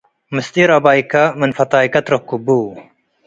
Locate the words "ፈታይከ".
1.57-1.95